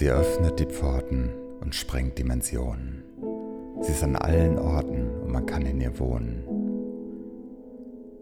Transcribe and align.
Sie 0.00 0.10
öffnet 0.10 0.58
die 0.58 0.64
Pforten 0.64 1.30
und 1.60 1.74
sprengt 1.74 2.16
Dimensionen. 2.16 3.04
Sie 3.82 3.92
ist 3.92 4.02
an 4.02 4.16
allen 4.16 4.58
Orten 4.58 5.10
und 5.20 5.30
man 5.30 5.44
kann 5.44 5.66
in 5.66 5.78
ihr 5.78 5.98
wohnen. 5.98 6.42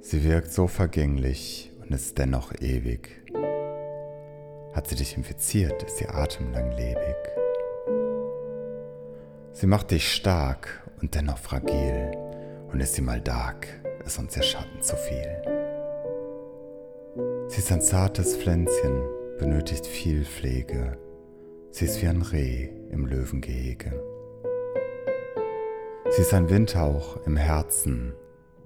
Sie 0.01 0.25
wirkt 0.25 0.51
so 0.51 0.67
vergänglich 0.67 1.71
und 1.81 1.93
ist 1.93 2.19
dennoch 2.19 2.53
ewig. 2.61 3.23
Hat 4.73 4.89
sie 4.89 4.97
dich 4.97 5.17
infiziert, 5.17 5.85
ist 5.85 6.01
ihr 6.01 6.13
Atem 6.13 6.51
langlebig. 6.51 7.15
Sie 9.53 9.69
macht 9.69 9.93
dich 9.93 10.13
stark 10.13 10.83
und 11.01 11.15
dennoch 11.15 11.39
fragil 11.39 12.11
und 12.73 12.81
ist 12.81 12.95
sie 12.95 13.03
mal 13.03 13.21
dark, 13.21 13.69
ist 14.05 14.19
uns 14.19 14.37
ihr 14.37 14.43
Schatten 14.43 14.83
zu 14.83 14.97
viel. 14.97 15.43
Sie 17.47 17.59
ist 17.59 17.71
ein 17.71 17.83
zartes 17.83 18.37
Pflänzchen, 18.37 19.01
benötigt 19.39 19.87
viel 19.87 20.25
Pflege. 20.25 20.99
Sie 21.71 21.85
ist 21.85 22.03
wie 22.03 22.09
ein 22.09 22.23
Reh 22.23 22.69
im 22.91 23.07
Löwengehege. 23.07 23.93
Sie 26.11 26.23
ist 26.23 26.33
ein 26.33 26.49
Windhauch 26.49 27.19
im 27.27 27.37
Herzen, 27.37 28.15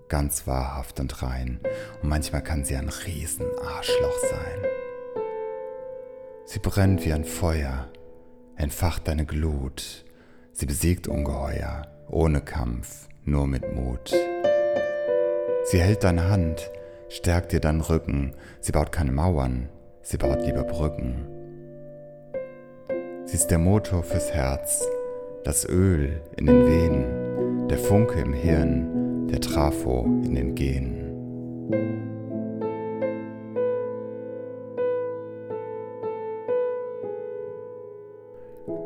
ganz 0.08 0.46
wahrhaft 0.46 1.00
und 1.00 1.22
rein. 1.22 1.60
Und 2.02 2.08
manchmal 2.08 2.42
kann 2.42 2.64
sie 2.64 2.76
ein 2.76 2.88
Riesenarschloch 2.88 4.18
sein. 4.30 4.70
Sie 6.44 6.60
brennt 6.60 7.04
wie 7.04 7.12
ein 7.12 7.24
Feuer, 7.24 7.90
entfacht 8.56 9.08
deine 9.08 9.26
Glut. 9.26 10.04
Sie 10.52 10.66
besiegt 10.66 11.08
Ungeheuer, 11.08 11.88
ohne 12.08 12.40
Kampf, 12.40 13.08
nur 13.24 13.46
mit 13.46 13.74
Mut. 13.74 14.14
Sie 15.64 15.80
hält 15.80 16.04
deine 16.04 16.28
Hand, 16.28 16.70
stärkt 17.08 17.52
dir 17.52 17.60
deinen 17.60 17.80
Rücken. 17.80 18.34
Sie 18.60 18.72
baut 18.72 18.92
keine 18.92 19.12
Mauern, 19.12 19.68
sie 20.02 20.18
baut 20.18 20.44
lieber 20.44 20.64
Brücken. 20.64 21.41
Sie 23.32 23.38
ist 23.38 23.50
der 23.50 23.56
Motor 23.56 24.02
fürs 24.02 24.30
Herz, 24.30 24.86
das 25.42 25.66
Öl 25.66 26.20
in 26.36 26.44
den 26.44 26.66
Venen, 26.66 27.66
der 27.66 27.78
Funke 27.78 28.20
im 28.20 28.34
Hirn, 28.34 29.26
der 29.28 29.40
Trafo 29.40 30.04
in 30.22 30.34
den 30.34 30.54
Genen. 30.54 30.98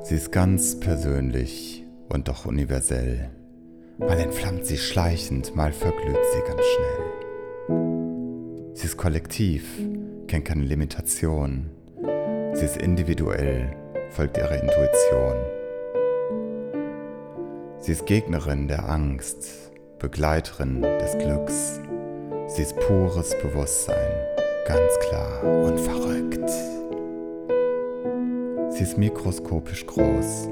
Sie 0.05 0.14
ist 0.14 0.30
ganz 0.30 0.78
persönlich 0.78 1.84
und 2.08 2.28
doch 2.28 2.47
universell. 2.47 3.31
Mal 3.98 4.20
entflammt 4.20 4.64
sie 4.64 4.78
schleichend, 4.78 5.56
mal 5.56 5.72
verglüht 5.72 6.25
sie 6.33 6.41
ganz 6.47 6.62
schnell. 6.62 7.06
Sie 8.75 8.86
ist 8.86 8.97
kollektiv, 8.97 9.64
kennt 10.28 10.44
keine 10.44 10.62
Limitation. 10.62 11.69
Sie 12.53 12.64
ist 12.64 12.77
individuell, 12.77 13.75
folgt 14.17 14.39
ihrer 14.39 14.62
Intuition. 14.62 15.36
Sie 17.78 17.92
ist 17.92 18.06
Gegnerin 18.06 18.67
der 18.67 18.89
Angst, 18.89 19.70
Begleiterin 19.98 20.81
des 20.81 21.19
Glücks. 21.19 21.78
Sie 22.47 22.62
ist 22.62 22.81
pures 22.81 23.37
Bewusstsein, 23.42 24.11
ganz 24.67 24.98
klar 25.00 25.44
und 25.44 25.78
verrückt. 25.78 26.48
Sie 28.70 28.84
ist 28.84 28.97
mikroskopisch 28.97 29.87
groß 29.87 30.48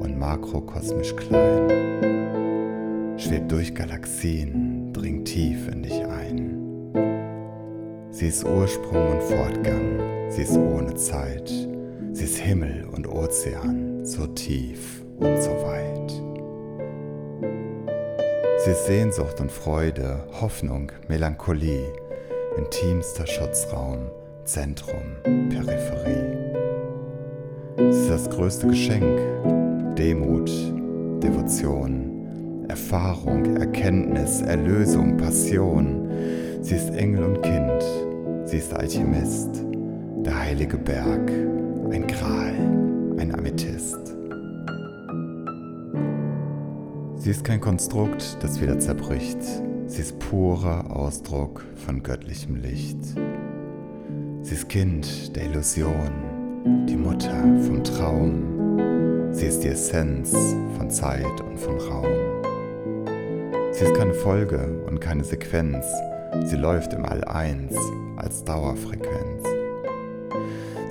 und 0.00 0.18
makrokosmisch 0.18 1.14
klein. 1.14 3.14
Schwebt 3.16 3.52
durch 3.52 3.76
Galaxien, 3.76 4.92
dringt 4.92 5.28
tief 5.28 5.68
in 5.68 5.84
dich 5.84 6.04
ein. 6.04 6.58
Sie 8.10 8.26
ist 8.26 8.44
Ursprung 8.44 9.12
und 9.12 9.22
Fortgang, 9.22 10.00
sie 10.30 10.42
ist 10.42 10.56
ohne 10.56 10.96
Zeit. 10.96 11.52
Sie 12.14 12.26
ist 12.26 12.38
Himmel 12.38 12.86
und 12.94 13.08
Ozean, 13.08 14.04
so 14.04 14.28
tief 14.28 15.04
und 15.18 15.42
so 15.42 15.50
weit. 15.50 16.12
Sie 18.64 18.70
ist 18.70 18.86
Sehnsucht 18.86 19.40
und 19.40 19.50
Freude, 19.50 20.20
Hoffnung, 20.40 20.92
Melancholie, 21.08 21.92
intimster 22.56 23.26
Schutzraum, 23.26 24.12
Zentrum, 24.44 25.02
Peripherie. 25.24 26.38
Sie 27.78 27.98
ist 27.98 28.10
das 28.10 28.30
größte 28.30 28.68
Geschenk, 28.68 29.18
Demut, 29.96 30.48
Devotion, 31.20 32.64
Erfahrung, 32.68 33.56
Erkenntnis, 33.56 34.40
Erlösung, 34.40 35.16
Passion. 35.16 36.08
Sie 36.60 36.76
ist 36.76 36.90
Engel 36.90 37.24
und 37.24 37.42
Kind, 37.42 37.82
sie 38.44 38.58
ist 38.58 38.72
Alchemist, 38.72 39.64
der 40.24 40.38
heilige 40.38 40.78
Berg, 40.78 41.28
ein 41.94 42.08
Gral, 42.08 42.54
ein 43.20 43.32
Amethyst. 43.32 44.16
Sie 47.14 47.30
ist 47.30 47.44
kein 47.44 47.60
Konstrukt, 47.60 48.36
das 48.40 48.60
wieder 48.60 48.80
zerbricht. 48.80 49.38
Sie 49.86 50.00
ist 50.00 50.18
purer 50.18 50.90
Ausdruck 50.90 51.64
von 51.86 52.02
göttlichem 52.02 52.56
Licht. 52.56 52.98
Sie 54.42 54.54
ist 54.54 54.68
Kind 54.68 55.36
der 55.36 55.44
Illusion, 55.44 56.10
die 56.88 56.96
Mutter 56.96 57.44
vom 57.62 57.84
Traum. 57.84 59.30
Sie 59.32 59.46
ist 59.46 59.60
die 59.60 59.68
Essenz 59.68 60.32
von 60.76 60.90
Zeit 60.90 61.40
und 61.42 61.60
von 61.60 61.78
Raum. 61.78 62.42
Sie 63.70 63.84
ist 63.84 63.94
keine 63.94 64.14
Folge 64.14 64.82
und 64.88 65.00
keine 65.00 65.22
Sequenz. 65.22 65.86
Sie 66.44 66.56
läuft 66.56 66.92
im 66.92 67.04
All 67.04 67.22
eins 67.22 67.76
als 68.16 68.42
Dauerfrequenz. 68.42 69.44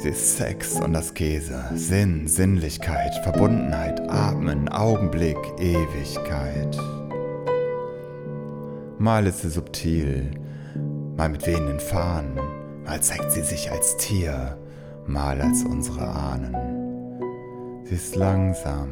Sie 0.03 0.09
ist 0.09 0.35
Sex 0.35 0.81
und 0.81 0.97
Askese, 0.97 1.63
Sinn, 1.75 2.27
Sinnlichkeit, 2.27 3.15
Verbundenheit, 3.23 4.01
Atmen, 4.09 4.67
Augenblick, 4.67 5.37
Ewigkeit. 5.57 6.77
Mal 8.99 9.25
ist 9.27 9.43
sie 9.43 9.49
subtil, 9.49 10.31
mal 11.15 11.29
mit 11.29 11.47
wehenden 11.47 11.79
Fahnen, 11.79 12.37
mal 12.83 13.01
zeigt 13.01 13.31
sie 13.31 13.43
sich 13.43 13.71
als 13.71 13.95
Tier, 13.95 14.57
mal 15.07 15.39
als 15.39 15.63
unsere 15.63 16.05
Ahnen. 16.05 16.53
Sie 17.85 17.95
ist 17.95 18.17
langsam, 18.17 18.89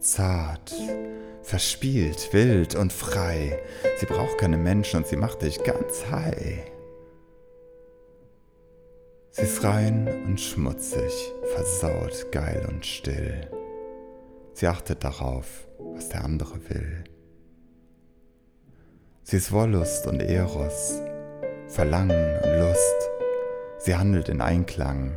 zart, 0.00 0.74
verspielt, 1.40 2.28
wild 2.32 2.74
und 2.74 2.92
frei. 2.92 3.58
Sie 3.98 4.04
braucht 4.04 4.36
keine 4.36 4.58
Menschen 4.58 4.98
und 4.98 5.06
sie 5.06 5.16
macht 5.16 5.40
dich 5.40 5.64
ganz 5.64 6.04
high. 6.10 6.69
Sie 9.32 9.42
ist 9.42 9.62
rein 9.62 10.08
und 10.26 10.40
schmutzig, 10.40 11.32
versaut, 11.54 12.32
geil 12.32 12.66
und 12.68 12.84
still. 12.84 13.48
Sie 14.54 14.66
achtet 14.66 15.04
darauf, 15.04 15.68
was 15.78 16.08
der 16.08 16.24
andere 16.24 16.58
will. 16.68 17.04
Sie 19.22 19.36
ist 19.36 19.52
Wollust 19.52 20.08
und 20.08 20.20
Eros, 20.20 21.00
Verlangen 21.68 22.40
und 22.42 22.58
Lust. 22.58 23.10
Sie 23.78 23.94
handelt 23.94 24.28
in 24.28 24.40
Einklang, 24.40 25.12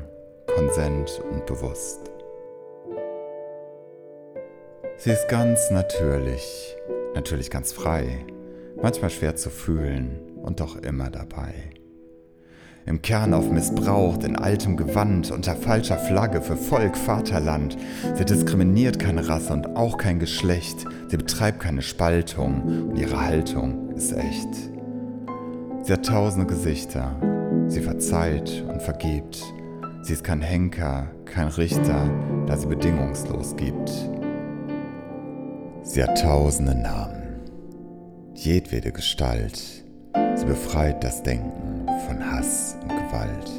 Konsent 0.46 1.19
und 1.31 1.47
bewusst. 1.47 2.12
Sie 4.97 5.09
ist 5.09 5.28
ganz 5.28 5.72
natürlich, 5.72 6.78
natürlich 7.16 7.50
ganz 7.50 7.73
frei, 7.73 8.28
manchmal 8.79 9.09
schwer 9.09 9.35
zu 9.35 9.50
fühlen 9.50 10.38
und 10.44 10.59
doch 10.59 10.75
immer 10.75 11.09
dabei 11.09 11.73
im 12.85 13.01
Kern 13.01 13.33
auf 13.33 13.49
missbraucht, 13.49 14.23
in 14.23 14.35
altem 14.35 14.77
Gewand, 14.77 15.31
unter 15.31 15.55
falscher 15.55 15.97
Flagge 15.97 16.41
für 16.41 16.57
Volk, 16.57 16.97
Vaterland. 16.97 17.77
Sie 18.16 18.25
diskriminiert 18.25 18.99
keine 18.99 19.27
Rasse 19.27 19.53
und 19.53 19.75
auch 19.75 19.97
kein 19.97 20.19
Geschlecht. 20.19 20.85
Sie 21.07 21.17
betreibt 21.17 21.59
keine 21.59 21.81
Spaltung 21.81 22.90
und 22.90 22.97
ihre 22.97 23.25
Haltung 23.25 23.91
ist 23.91 24.11
echt. 24.13 24.49
Sie 25.84 25.93
hat 25.93 26.05
tausende 26.05 26.47
Gesichter. 26.47 27.16
Sie 27.67 27.81
verzeiht 27.81 28.63
und 28.67 28.81
vergibt. 28.81 29.43
Sie 30.02 30.13
ist 30.13 30.23
kein 30.23 30.41
Henker, 30.41 31.08
kein 31.25 31.47
Richter, 31.47 32.09
da 32.46 32.58
sie 32.58 32.67
bedingungslos 32.67 33.55
gibt. 33.55 33.90
Sie 35.84 36.03
hat 36.03 36.22
tausende 36.22 36.75
Namen, 36.75 37.41
jedwede 38.34 38.91
Gestalt. 38.91 39.83
Sie 40.35 40.45
befreit 40.45 41.03
das 41.03 41.23
Denken 41.23 41.85
von 42.07 42.31
Hass 42.31 42.75
und 42.81 42.89
Gewalt. 42.89 43.49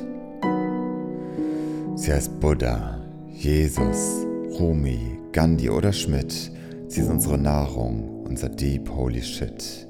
Sie 1.96 2.12
heißt 2.12 2.40
Buddha, 2.40 3.00
Jesus, 3.32 4.26
Rumi, 4.58 5.18
Gandhi 5.32 5.70
oder 5.70 5.92
Schmidt. 5.92 6.52
Sie 6.88 7.00
ist 7.00 7.08
unsere 7.08 7.38
Nahrung, 7.38 8.24
unser 8.24 8.48
Deep 8.48 8.90
Holy 8.90 9.22
Shit. 9.22 9.88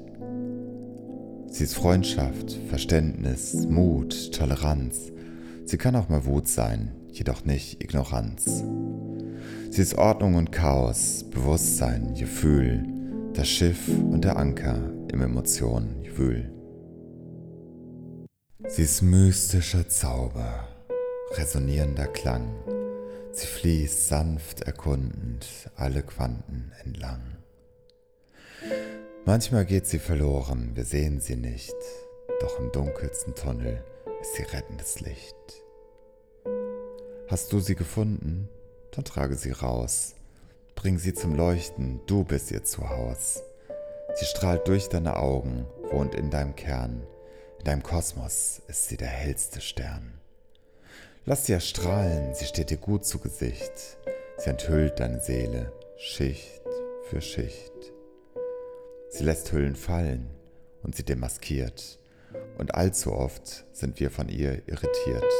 Sie 1.47 1.63
ist 1.63 1.75
Freundschaft, 1.75 2.57
Verständnis, 2.69 3.67
Mut, 3.67 4.31
Toleranz. 4.33 5.11
Sie 5.65 5.77
kann 5.77 5.95
auch 5.95 6.09
mal 6.09 6.25
Wut 6.25 6.47
sein, 6.47 6.91
jedoch 7.11 7.45
nicht 7.45 7.83
Ignoranz. 7.83 8.63
Sie 9.69 9.81
ist 9.81 9.97
Ordnung 9.97 10.35
und 10.35 10.51
Chaos, 10.51 11.25
Bewusstsein, 11.29 12.13
Gefühl, 12.17 12.83
das 13.33 13.49
Schiff 13.49 13.87
und 13.87 14.23
der 14.23 14.37
Anker 14.37 14.79
im 15.11 15.21
Emotionen-Gewühl. 15.21 16.54
Sie 18.67 18.81
ist 18.81 19.03
mystischer 19.03 19.87
Zauber, 19.87 20.67
resonierender 21.33 22.07
Klang. 22.07 22.55
Sie 23.31 23.45
fließt 23.45 24.07
sanft 24.07 24.61
erkundend 24.61 25.47
alle 25.75 26.01
Quanten 26.01 26.71
entlang. 26.83 27.37
Manchmal 29.25 29.65
geht 29.65 29.85
sie 29.85 29.99
verloren, 29.99 30.71
wir 30.73 30.83
sehen 30.83 31.19
sie 31.19 31.35
nicht, 31.35 31.75
doch 32.41 32.59
im 32.59 32.71
dunkelsten 32.71 33.35
Tunnel 33.35 33.83
ist 34.21 34.35
sie 34.35 34.43
rettendes 34.43 34.99
Licht. 34.99 35.35
Hast 37.27 37.53
du 37.53 37.59
sie 37.59 37.75
gefunden? 37.75 38.49
Dann 38.91 39.05
trage 39.05 39.35
sie 39.35 39.51
raus. 39.51 40.15
Bring 40.73 40.97
sie 40.97 41.13
zum 41.13 41.35
Leuchten, 41.35 42.01
du 42.07 42.23
bist 42.23 42.51
ihr 42.51 42.63
Zuhause. 42.63 43.43
Sie 44.15 44.25
strahlt 44.25 44.67
durch 44.67 44.89
deine 44.89 45.17
Augen, 45.17 45.65
wohnt 45.91 46.15
in 46.15 46.31
deinem 46.31 46.55
Kern. 46.55 47.05
In 47.65 47.71
deinem 47.71 47.81
Kosmos 47.81 48.61
ist 48.67 48.89
sie 48.89 48.95
der 48.95 49.07
hellste 49.07 49.59
Stern. 49.59 50.19
Lass 51.25 51.47
sie 51.47 51.53
erstrahlen, 51.53 52.35
sie 52.35 52.45
steht 52.45 52.69
dir 52.69 52.77
gut 52.77 53.05
zu 53.05 53.17
Gesicht. 53.17 53.97
Sie 54.37 54.51
enthüllt 54.51 54.99
deine 54.99 55.19
Seele 55.19 55.73
Schicht 55.97 56.61
für 57.09 57.21
Schicht. 57.21 57.73
Sie 59.09 59.23
lässt 59.23 59.51
Hüllen 59.51 59.75
fallen 59.75 60.29
und 60.83 60.95
sie 60.95 61.01
demaskiert. 61.01 61.97
Und 62.59 62.75
allzu 62.75 63.13
oft 63.13 63.65
sind 63.71 63.99
wir 63.99 64.11
von 64.11 64.29
ihr 64.29 64.61
irritiert. 64.67 65.33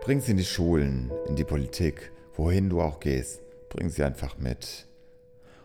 Bring 0.00 0.22
sie 0.22 0.30
in 0.30 0.38
die 0.38 0.46
Schulen, 0.46 1.12
in 1.28 1.36
die 1.36 1.44
Politik, 1.44 2.10
wohin 2.36 2.70
du 2.70 2.80
auch 2.80 3.00
gehst, 3.00 3.42
bring 3.68 3.90
sie 3.90 4.02
einfach 4.02 4.38
mit. 4.38 4.86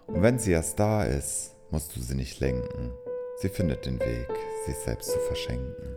Und 0.08 0.24
wenn 0.24 0.40
sie 0.40 0.52
erst 0.52 0.78
da 0.78 1.06
ist, 1.06 1.56
musst 1.70 1.96
du 1.96 2.02
sie 2.02 2.16
nicht 2.16 2.42
lenken. 2.42 2.92
Sie 3.42 3.50
findet 3.50 3.88
den 3.88 4.00
Weg, 4.00 4.30
sich 4.68 4.76
selbst 4.76 5.12
zu 5.12 5.18
verschenken. 5.18 5.96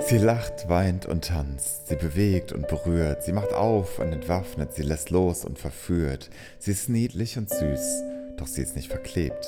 Sie 0.00 0.18
lacht, 0.18 0.68
weint 0.68 1.06
und 1.06 1.24
tanzt, 1.24 1.86
sie 1.86 1.96
bewegt 1.96 2.52
und 2.52 2.68
berührt, 2.68 3.22
sie 3.22 3.32
macht 3.32 3.54
auf 3.54 3.98
und 3.98 4.12
entwaffnet, 4.12 4.74
sie 4.74 4.82
lässt 4.82 5.08
los 5.08 5.46
und 5.46 5.58
verführt. 5.58 6.28
Sie 6.58 6.72
ist 6.72 6.90
niedlich 6.90 7.38
und 7.38 7.48
süß, 7.48 8.02
doch 8.36 8.46
sie 8.46 8.60
ist 8.60 8.76
nicht 8.76 8.90
verklebt. 8.90 9.46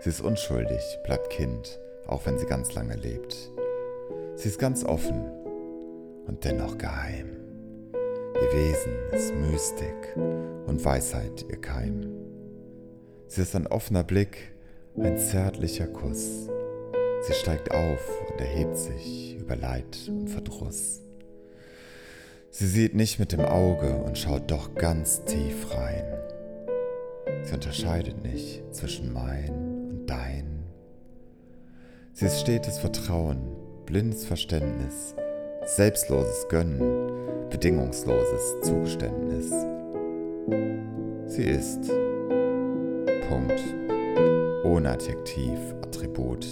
Sie 0.00 0.10
ist 0.10 0.20
unschuldig, 0.20 0.82
bleibt 1.04 1.30
Kind, 1.30 1.78
auch 2.08 2.26
wenn 2.26 2.36
sie 2.36 2.46
ganz 2.46 2.74
lange 2.74 2.96
lebt. 2.96 3.52
Sie 4.34 4.48
ist 4.48 4.58
ganz 4.58 4.84
offen 4.84 5.22
und 6.26 6.42
dennoch 6.42 6.78
geheim. 6.78 7.36
Ihr 8.34 8.58
Wesen 8.58 8.92
ist 9.12 9.32
Mystik 9.36 10.16
und 10.66 10.84
Weisheit 10.84 11.46
ihr 11.48 11.60
Keim. 11.60 12.31
Sie 13.34 13.40
ist 13.40 13.56
ein 13.56 13.66
offener 13.66 14.04
Blick, 14.04 14.52
ein 14.94 15.16
zärtlicher 15.16 15.86
Kuss. 15.86 16.50
Sie 17.22 17.32
steigt 17.32 17.70
auf 17.70 17.98
und 18.28 18.38
erhebt 18.38 18.76
sich 18.76 19.38
über 19.40 19.56
Leid 19.56 19.96
und 20.06 20.28
Verdruss. 20.28 21.00
Sie 22.50 22.66
sieht 22.66 22.94
nicht 22.94 23.18
mit 23.18 23.32
dem 23.32 23.40
Auge 23.40 23.96
und 23.96 24.18
schaut 24.18 24.50
doch 24.50 24.74
ganz 24.74 25.24
tief 25.24 25.74
rein. 25.74 26.04
Sie 27.44 27.54
unterscheidet 27.54 28.22
nicht 28.22 28.62
zwischen 28.74 29.14
mein 29.14 29.48
und 29.48 30.06
dein. 30.06 30.64
Sie 32.12 32.26
ist 32.26 32.38
stetes 32.38 32.76
Vertrauen, 32.80 33.40
blindes 33.86 34.26
Verständnis, 34.26 35.14
selbstloses 35.64 36.48
Gönnen, 36.48 37.48
bedingungsloses 37.48 38.60
Zugeständnis. 38.60 39.50
Sie 41.28 41.44
ist. 41.44 41.90
Punkt. 43.28 43.60
Ohne 44.64 44.90
Adjektiv, 44.90 45.58
Attribut 45.82 46.46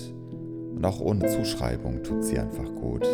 und 0.75 0.85
auch 0.85 1.01
ohne 1.01 1.27
Zuschreibung 1.27 2.03
tut 2.03 2.25
sie 2.25 2.39
einfach 2.39 2.75
gut. 2.75 3.07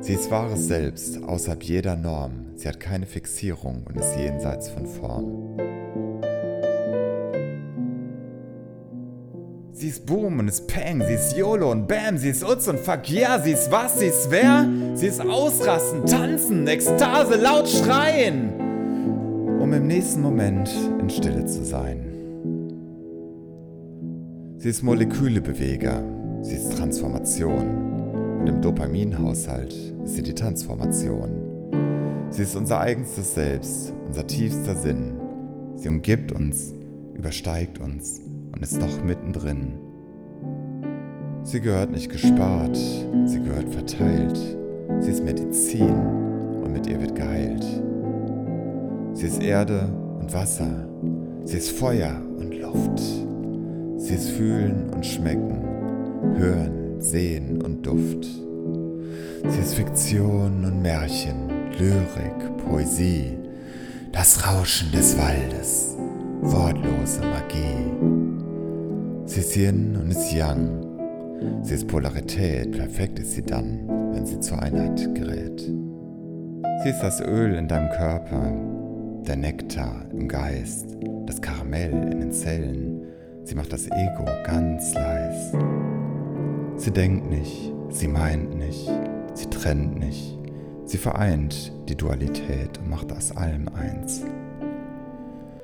Sie 0.00 0.14
ist 0.14 0.30
wahres 0.30 0.66
Selbst, 0.66 1.22
außerhalb 1.22 1.62
jeder 1.62 1.96
Norm. 1.96 2.46
Sie 2.56 2.66
hat 2.66 2.80
keine 2.80 3.06
Fixierung 3.06 3.84
und 3.88 3.96
ist 3.96 4.16
jenseits 4.16 4.68
von 4.68 4.86
Form. 4.86 5.58
Sie 9.72 9.86
ist 9.86 10.06
Boom 10.06 10.40
und 10.40 10.48
ist 10.48 10.66
Peng, 10.66 11.04
sie 11.06 11.14
ist 11.14 11.36
YOLO 11.36 11.70
und 11.70 11.86
Bam, 11.86 12.18
sie 12.18 12.30
ist 12.30 12.42
Utz 12.42 12.66
und 12.66 12.80
Fuck 12.80 13.08
yeah, 13.08 13.40
sie 13.40 13.52
ist 13.52 13.70
was, 13.70 14.00
sie 14.00 14.06
ist 14.06 14.28
wer? 14.28 14.68
Sie 14.94 15.06
ist 15.06 15.20
Ausrasten, 15.20 16.04
Tanzen, 16.04 16.66
Ekstase, 16.66 17.36
laut 17.36 17.68
schreien, 17.68 18.50
um 19.60 19.72
im 19.72 19.86
nächsten 19.86 20.22
Moment 20.22 20.68
in 20.98 21.08
Stille 21.08 21.46
zu 21.46 21.64
sein. 21.64 22.07
Sie 24.58 24.70
ist 24.70 24.82
Molekülebeweger, 24.82 26.02
Sie 26.42 26.56
ist 26.56 26.76
Transformation. 26.76 28.40
Und 28.40 28.48
im 28.48 28.60
Dopaminhaushalt 28.60 29.72
ist 30.02 30.16
sie 30.16 30.22
die 30.22 30.34
Transformation. 30.34 31.30
Sie 32.30 32.42
ist 32.42 32.56
unser 32.56 32.80
eigenstes 32.80 33.34
Selbst, 33.34 33.92
unser 34.08 34.26
tiefster 34.26 34.74
Sinn. 34.74 35.12
Sie 35.76 35.88
umgibt 35.88 36.32
uns, 36.32 36.74
übersteigt 37.14 37.78
uns 37.78 38.20
und 38.52 38.60
ist 38.60 38.82
doch 38.82 39.04
mittendrin. 39.04 39.78
Sie 41.44 41.60
gehört 41.60 41.92
nicht 41.92 42.10
gespart, 42.10 42.76
sie 43.26 43.40
gehört 43.40 43.68
verteilt. 43.72 44.38
Sie 44.98 45.12
ist 45.12 45.22
Medizin 45.22 45.94
und 46.64 46.72
mit 46.72 46.88
ihr 46.88 47.00
wird 47.00 47.14
geheilt. 47.14 47.64
Sie 49.12 49.26
ist 49.28 49.40
Erde 49.40 49.88
und 50.18 50.34
Wasser. 50.34 50.88
Sie 51.44 51.58
ist 51.58 51.70
Feuer 51.70 52.20
und 52.38 52.54
Luft. 52.54 53.27
Sie 54.08 54.14
ist 54.14 54.30
Fühlen 54.30 54.88
und 54.94 55.04
Schmecken. 55.04 55.62
Hören, 56.38 56.98
Sehen 56.98 57.60
und 57.60 57.86
Duft. 57.86 58.24
Sie 58.24 59.60
ist 59.60 59.74
Fiktion 59.74 60.64
und 60.64 60.80
Märchen, 60.80 61.50
Lyrik, 61.78 62.56
Poesie, 62.56 63.36
das 64.10 64.46
Rauschen 64.46 64.90
des 64.92 65.14
Waldes, 65.18 65.94
wortlose 66.40 67.20
Magie. 67.20 67.84
Sie 69.26 69.40
ist 69.40 69.54
Yin 69.54 69.94
und 69.96 70.10
ist 70.10 70.32
Yang. 70.32 70.86
Sie 71.62 71.74
ist 71.74 71.86
Polarität, 71.86 72.72
perfekt 72.72 73.18
ist 73.18 73.32
sie 73.32 73.42
dann, 73.42 73.86
wenn 74.14 74.24
sie 74.24 74.40
zur 74.40 74.62
Einheit 74.62 75.14
gerät. 75.14 75.60
Sie 76.82 76.88
ist 76.88 77.00
das 77.02 77.20
Öl 77.20 77.56
in 77.56 77.68
deinem 77.68 77.90
Körper, 77.90 78.54
der 79.26 79.36
Nektar 79.36 80.06
im 80.12 80.28
Geist, 80.28 80.96
das 81.26 81.42
Karamell 81.42 81.92
in 82.10 82.20
den 82.20 82.32
Zellen. 82.32 82.97
Sie 83.48 83.54
macht 83.54 83.72
das 83.72 83.86
Ego 83.86 84.26
ganz 84.44 84.92
leis. 84.92 85.52
Sie 86.76 86.90
denkt 86.90 87.30
nicht, 87.30 87.72
sie 87.88 88.06
meint 88.06 88.54
nicht, 88.58 88.90
sie 89.32 89.46
trennt 89.46 89.98
nicht, 89.98 90.38
sie 90.84 90.98
vereint 90.98 91.72
die 91.88 91.96
Dualität 91.96 92.76
und 92.76 92.90
macht 92.90 93.10
aus 93.10 93.34
allem 93.34 93.68
eins. 93.68 94.22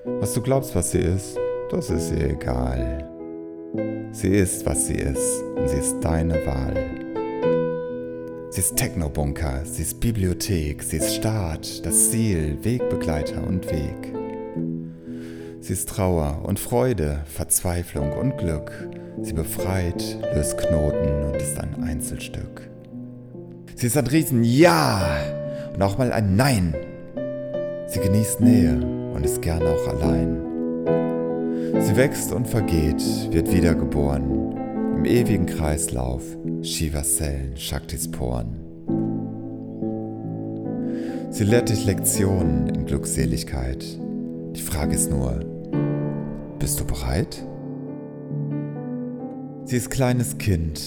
Was 0.06 0.32
du 0.32 0.40
glaubst, 0.40 0.74
was 0.74 0.92
sie 0.92 1.00
ist, 1.00 1.38
das 1.70 1.90
ist 1.90 2.10
ihr 2.12 2.30
egal. 2.30 3.06
Sie 4.12 4.28
ist, 4.28 4.64
was 4.64 4.86
sie 4.86 4.94
ist 4.94 5.42
und 5.54 5.68
sie 5.68 5.76
ist 5.76 6.00
deine 6.00 6.36
Wahl. 6.46 6.76
Sie 8.48 8.60
ist 8.60 8.76
Technobunker, 8.76 9.60
sie 9.66 9.82
ist 9.82 10.00
Bibliothek, 10.00 10.82
sie 10.82 10.96
ist 10.96 11.16
Staat, 11.16 11.84
das 11.84 12.10
Ziel, 12.10 12.56
Wegbegleiter 12.62 13.46
und 13.46 13.70
Weg. 13.70 14.24
Sie 15.64 15.73
ist 15.73 15.88
Trauer 15.88 16.42
und 16.44 16.61
Freude, 16.61 17.21
Verzweiflung 17.25 18.12
und 18.12 18.37
Glück, 18.37 18.71
Sie 19.23 19.33
befreit, 19.33 20.18
löst 20.35 20.59
Knoten 20.59 21.25
und 21.25 21.37
ist 21.37 21.59
ein 21.59 21.83
Einzelstück. 21.83 22.68
Sie 23.75 23.87
ist 23.87 23.97
ein 23.97 24.06
Riesen 24.06 24.44
Ja 24.44 25.16
und 25.73 25.80
auch 25.80 25.97
mal 25.97 26.12
ein 26.12 26.37
Nein. 26.37 26.75
Sie 27.87 27.99
genießt 27.99 28.42
Nähe 28.42 28.78
und 29.14 29.25
ist 29.25 29.40
gern 29.40 29.62
auch 29.62 29.88
allein. 29.88 30.42
Sie 31.80 31.97
wächst 31.97 32.30
und 32.30 32.47
vergeht, 32.47 33.02
wird 33.30 33.50
wiedergeboren. 33.50 34.59
Im 34.99 35.06
ewigen 35.06 35.47
Kreislauf 35.47 36.25
Shivas 36.61 37.16
Zellen, 37.16 37.56
Shaktis 37.56 38.11
Poren. 38.11 38.61
Sie 41.30 41.44
lehrt 41.44 41.71
dich 41.71 41.87
Lektionen 41.87 42.68
in 42.68 42.85
Glückseligkeit. 42.85 43.83
Die 44.54 44.61
Frage 44.61 44.94
ist 44.94 45.11
nur, 45.11 45.53
bist 46.64 46.80
du 46.80 46.87
bereit? 46.87 47.44
Sie 49.66 49.76
ist 49.76 49.90
kleines 49.90 50.38
Kind 50.38 50.80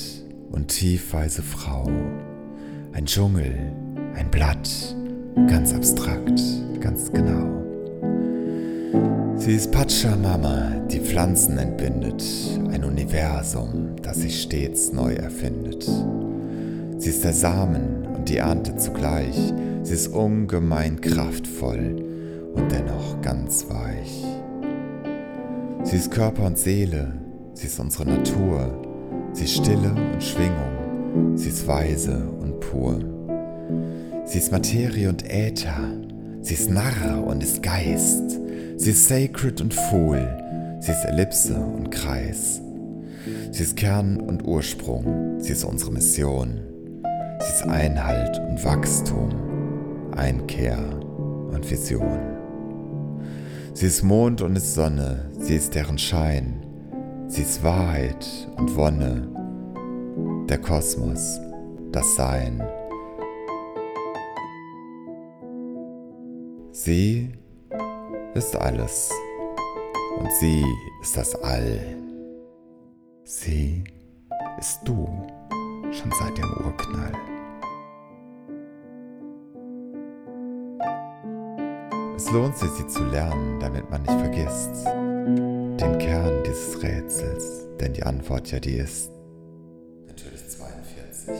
und 0.51 0.69
tiefweise 0.69 1.43
Frau. 1.43 1.87
Ein 2.93 3.05
Dschungel, 3.05 3.53
ein 4.15 4.31
Blatt, 4.31 4.67
ganz 5.47 5.75
abstrakt, 5.75 6.41
ganz 6.79 7.11
genau. 7.13 7.63
Sie 9.35 9.53
ist 9.53 9.71
Pachamama, 9.71 10.71
die 10.89 10.99
Pflanzen 10.99 11.59
entbindet, 11.59 12.25
ein 12.71 12.83
Universum, 12.83 13.97
das 14.01 14.21
sich 14.21 14.41
stets 14.41 14.91
neu 14.91 15.13
erfindet. 15.13 15.83
Sie 16.97 17.09
ist 17.09 17.23
der 17.23 17.33
Samen 17.33 18.07
und 18.15 18.29
die 18.29 18.37
Ernte 18.37 18.77
zugleich. 18.77 19.53
Sie 19.83 19.93
ist 19.93 20.07
ungemein 20.07 21.01
kraftvoll 21.01 22.03
und 22.55 22.71
dennoch 22.71 23.21
ganz 23.21 23.69
weich. 23.69 24.25
Sie 25.89 25.95
ist 25.95 26.11
Körper 26.11 26.45
und 26.45 26.57
Seele, 26.57 27.13
Sie 27.53 27.67
ist 27.67 27.79
unsere 27.79 28.05
Natur. 28.05 28.69
Sie 29.31 29.45
ist 29.45 29.55
Stille 29.55 29.95
und 30.13 30.21
Schwingung. 30.21 31.37
Sie 31.37 31.47
ist 31.47 31.65
weise 31.65 32.29
und 32.41 32.59
pur. 32.59 32.99
Sie 34.25 34.37
ist 34.37 34.51
Materie 34.51 35.07
und 35.07 35.23
Äther. 35.23 35.79
Sie 36.41 36.55
ist 36.55 36.69
Narr 36.69 37.25
und 37.25 37.41
ist 37.41 37.63
Geist. 37.63 38.37
Sie 38.75 38.89
ist 38.89 39.07
Sacred 39.07 39.61
und 39.61 39.73
Fool. 39.73 40.27
Sie 40.81 40.91
ist 40.91 41.05
Ellipse 41.05 41.55
und 41.55 41.89
Kreis. 41.89 42.61
Sie 43.51 43.63
ist 43.63 43.77
Kern 43.77 44.19
und 44.19 44.45
Ursprung. 44.45 45.39
Sie 45.39 45.53
ist 45.53 45.63
unsere 45.63 45.93
Mission. 45.93 46.59
Sie 47.39 47.53
ist 47.53 47.63
Einhalt 47.63 48.41
und 48.49 48.61
Wachstum. 48.65 49.29
Einkehr 50.17 50.77
und 51.49 51.71
Vision. 51.71 52.36
Sie 53.77 53.85
ist 53.85 54.01
Mond 54.01 54.41
und 54.41 54.55
ist 54.55 54.73
Sonne. 54.73 55.29
Sie 55.37 55.55
ist 55.55 55.75
deren 55.75 55.99
Schein. 55.99 56.65
Sie 57.27 57.43
ist 57.43 57.63
Wahrheit 57.63 58.27
und 58.57 58.75
Wonne. 58.75 59.29
Der 60.49 60.57
Kosmos, 60.57 61.39
das 61.91 62.15
Sein. 62.15 62.67
Sie 66.71 67.31
ist 68.33 68.55
alles 68.55 69.11
und 70.17 70.31
sie 70.39 70.65
ist 71.03 71.15
das 71.15 71.35
All. 71.43 71.79
Sie 73.25 73.83
ist 74.57 74.79
du 74.85 75.07
schon 75.91 76.11
seit 76.19 76.35
dem 76.35 76.51
Urknall. 76.65 77.36
Es 82.27 82.33
lohnt 82.33 82.57
sich, 82.57 82.69
sie 82.71 82.87
zu 82.87 83.05
lernen, 83.05 83.57
damit 83.61 83.89
man 83.89 84.01
nicht 84.01 84.19
vergisst 84.19 84.85
den 84.85 85.97
Kern 85.97 86.43
dieses 86.43 86.83
Rätsels, 86.83 87.69
denn 87.79 87.93
die 87.93 88.03
Antwort 88.03 88.51
ja 88.51 88.59
die 88.59 88.75
ist 88.75 89.09
natürlich 90.05 90.45
42. 90.49 91.33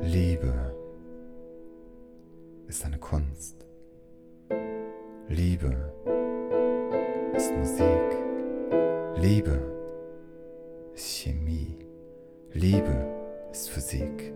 Liebe 0.00 0.74
ist 2.66 2.84
eine 2.84 2.98
Kunst. 2.98 3.64
Liebe 5.28 5.92
ist 7.32 7.54
Musik. 7.54 7.86
Liebe 9.18 9.56
ist 10.96 11.06
Chemie. 11.06 11.78
Liebe 12.52 13.15
ist 13.56 13.70
Physik. 13.70 14.34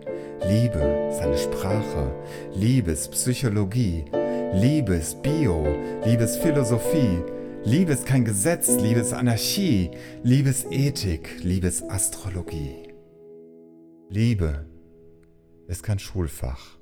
Liebe 0.48 0.78
ist 1.10 1.20
eine 1.20 1.36
Sprache. 1.36 2.10
Liebe 2.54 2.92
ist 2.92 3.10
Psychologie. 3.10 4.06
Liebe 4.54 4.94
ist 4.94 5.20
Bio. 5.22 5.62
Liebe 6.06 6.24
ist 6.24 6.38
Philosophie. 6.38 7.22
Liebe 7.62 7.92
ist 7.92 8.06
kein 8.06 8.24
Gesetz. 8.24 8.68
Liebe 8.80 9.00
ist 9.00 9.12
Anarchie. 9.12 9.90
Liebe 10.22 10.48
ist 10.48 10.66
Ethik. 10.70 11.42
Liebe 11.42 11.66
ist 11.66 11.82
Astrologie. 11.82 12.94
Liebe 14.08 14.64
ist 15.68 15.82
kein 15.82 15.98
Schulfach. 15.98 16.78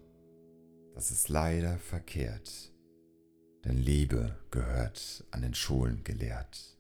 Das 0.95 1.11
ist 1.11 1.29
leider 1.29 1.77
verkehrt. 1.79 2.73
Denn 3.65 3.79
Liebe 3.79 4.37
gehört 4.53 5.25
an 5.33 5.43
den 5.43 5.55
Schulen 5.55 6.05
gelehrt. 6.05 6.78